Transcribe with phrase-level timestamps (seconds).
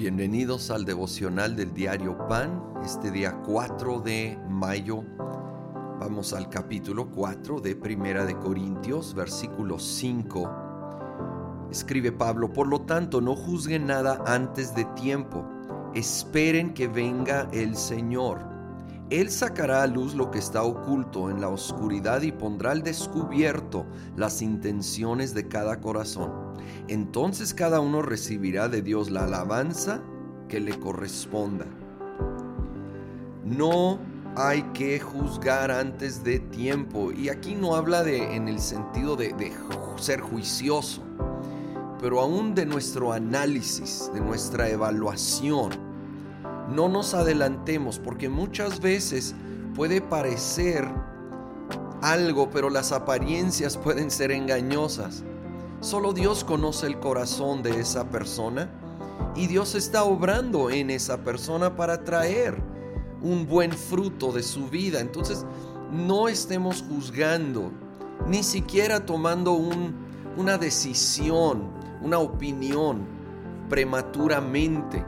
[0.00, 5.04] Bienvenidos al devocional del diario Pan, este día 4 de mayo.
[5.98, 11.68] Vamos al capítulo 4 de Primera de Corintios, versículo 5.
[11.70, 15.44] Escribe Pablo, por lo tanto, no juzguen nada antes de tiempo,
[15.94, 18.38] esperen que venga el Señor.
[19.10, 23.84] Él sacará a luz lo que está oculto en la oscuridad y pondrá al descubierto
[24.16, 26.49] las intenciones de cada corazón
[26.88, 30.02] entonces cada uno recibirá de Dios la alabanza
[30.48, 31.66] que le corresponda.
[33.44, 33.98] No
[34.36, 37.12] hay que juzgar antes de tiempo.
[37.12, 39.52] Y aquí no habla de en el sentido de, de
[39.96, 41.02] ser juicioso,
[42.00, 45.70] pero aún de nuestro análisis, de nuestra evaluación.
[46.74, 49.34] No nos adelantemos porque muchas veces
[49.74, 50.88] puede parecer
[52.00, 55.24] algo, pero las apariencias pueden ser engañosas.
[55.80, 58.68] Solo Dios conoce el corazón de esa persona
[59.34, 62.60] y Dios está obrando en esa persona para traer
[63.22, 65.00] un buen fruto de su vida.
[65.00, 65.46] Entonces,
[65.90, 67.72] no estemos juzgando,
[68.26, 69.58] ni siquiera tomando
[70.36, 71.70] una decisión,
[72.02, 73.06] una opinión
[73.70, 75.02] prematuramente.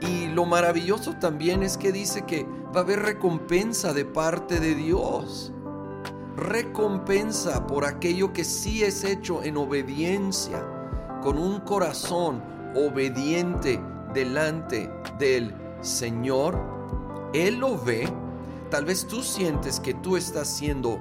[0.00, 4.76] Y lo maravilloso también es que dice que va a haber recompensa de parte de
[4.76, 5.53] Dios
[6.36, 10.64] recompensa por aquello que sí es hecho en obediencia,
[11.22, 12.42] con un corazón
[12.74, 13.80] obediente
[14.12, 16.58] delante del Señor.
[17.32, 18.08] Él lo ve.
[18.70, 21.00] Tal vez tú sientes que tú estás siendo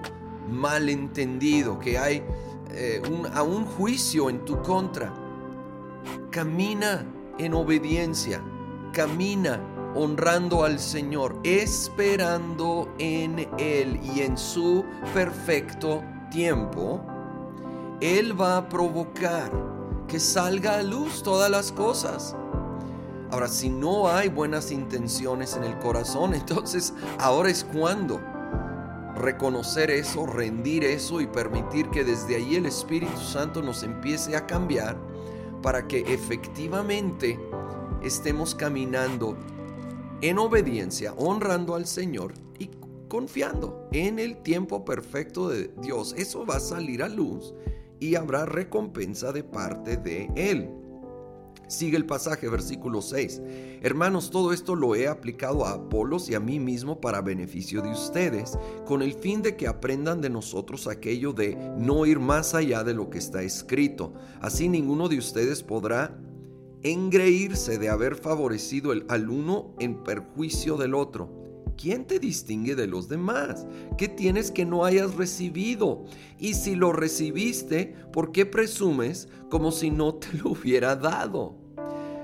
[0.50, 2.24] malentendido, que hay
[2.72, 5.14] eh, un, a un juicio en tu contra.
[6.30, 7.06] Camina
[7.38, 8.42] en obediencia,
[8.92, 9.60] camina
[9.96, 17.02] honrando al Señor, esperando en Él y en su perfecto tiempo,
[18.02, 19.52] Él va a provocar
[20.08, 22.36] que salga a luz todas las cosas.
[23.32, 28.20] Ahora, si no hay buenas intenciones en el corazón, entonces ahora es cuando
[29.16, 34.46] reconocer eso, rendir eso y permitir que desde ahí el Espíritu Santo nos empiece a
[34.46, 34.98] cambiar
[35.62, 37.40] para que efectivamente
[38.02, 39.38] estemos caminando
[40.24, 42.70] en obediencia, honrando al Señor y
[43.10, 46.16] confiando en el tiempo perfecto de Dios.
[46.18, 47.54] Eso va a salir a luz
[48.00, 50.70] y habrá recompensa de parte de Él.
[51.68, 53.42] Sigue el pasaje, versículo 6.
[53.82, 57.92] Hermanos, todo esto lo he aplicado a Apolos y a mí mismo para beneficio de
[57.92, 62.86] ustedes, con el fin de que aprendan de nosotros aquello de no ir más allá
[62.86, 64.14] de lo que está escrito.
[64.40, 66.18] Así ninguno de ustedes podrá
[66.84, 71.44] engreírse de haber favorecido al uno en perjuicio del otro.
[71.78, 73.66] ¿Quién te distingue de los demás?
[73.98, 76.06] ¿Qué tienes que no hayas recibido?
[76.38, 81.56] Y si lo recibiste, ¿por qué presumes como si no te lo hubiera dado?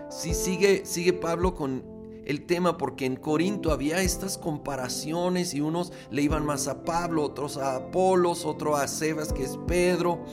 [0.10, 1.84] Si sigue, sigue Pablo con
[2.26, 7.24] el tema porque en Corinto había estas comparaciones y unos le iban más a Pablo,
[7.24, 10.24] otros a Apolos, otro a Sebas que es Pedro.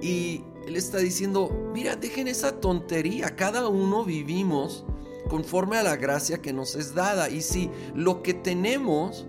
[0.00, 4.84] Y él está diciendo, mira, dejen esa tontería, cada uno vivimos
[5.28, 7.30] conforme a la gracia que nos es dada.
[7.30, 9.26] Y si lo que tenemos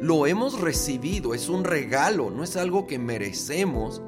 [0.00, 4.02] lo hemos recibido, es un regalo, no es algo que merecemos,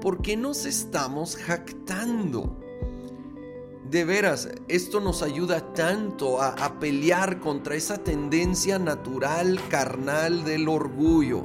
[0.00, 2.56] ¿por qué nos estamos jactando?
[3.90, 10.68] De veras, esto nos ayuda tanto a, a, pelear contra esa tendencia natural, carnal del
[10.68, 11.44] orgullo.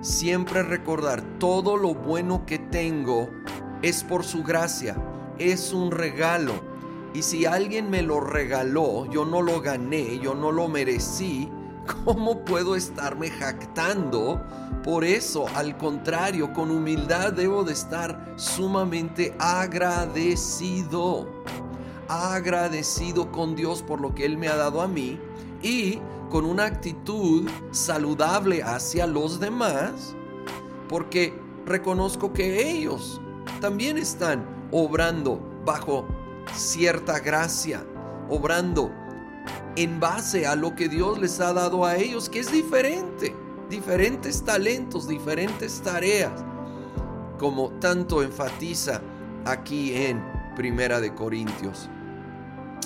[0.00, 3.28] Siempre recordar todo lo bueno que tengo
[3.82, 4.96] es por su gracia,
[5.38, 6.54] es un regalo.
[7.14, 11.48] Y si alguien me lo regaló, yo no lo gané, yo no lo merecí,
[12.04, 14.42] ¿cómo puedo estarme jactando?
[14.82, 21.26] Por eso, al contrario, con humildad debo de estar sumamente agradecido.
[22.08, 25.18] Agradecido con Dios por lo que Él me ha dado a mí
[25.62, 25.98] y
[26.30, 30.14] con una actitud saludable hacia los demás,
[30.88, 33.20] porque reconozco que ellos
[33.60, 36.06] también están obrando bajo
[36.54, 37.84] cierta gracia,
[38.28, 38.90] obrando
[39.76, 43.34] en base a lo que Dios les ha dado a ellos, que es diferente,
[43.68, 46.44] diferentes talentos, diferentes tareas,
[47.38, 49.02] como tanto enfatiza
[49.44, 50.24] aquí en
[50.56, 51.90] Primera de Corintios.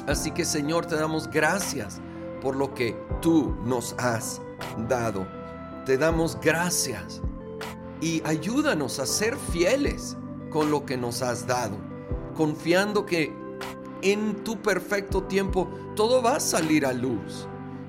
[0.06, 2.00] Así que Señor, te damos gracias
[2.40, 4.40] por lo que tú nos has
[4.88, 5.26] dado.
[5.86, 7.20] Te damos gracias
[8.00, 10.16] y ayúdanos a ser fieles
[10.50, 11.76] con lo que nos has dado,
[12.36, 13.32] confiando que
[14.02, 17.46] en tu perfecto tiempo todo va a salir a luz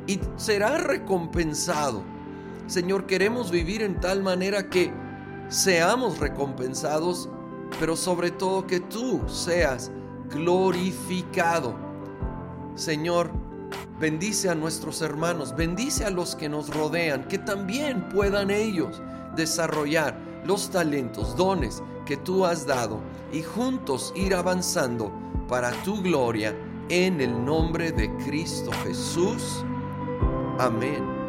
[0.07, 2.03] y será recompensado.
[2.67, 4.93] Señor, queremos vivir en tal manera que
[5.49, 7.29] seamos recompensados,
[7.79, 9.91] pero sobre todo que tú seas
[10.29, 11.75] glorificado.
[12.75, 13.31] Señor,
[13.99, 19.01] bendice a nuestros hermanos, bendice a los que nos rodean, que también puedan ellos
[19.35, 22.99] desarrollar los talentos, dones que tú has dado
[23.31, 25.11] y juntos ir avanzando
[25.47, 26.55] para tu gloria
[26.89, 29.63] en el nombre de Cristo Jesús.
[30.59, 31.20] Amén.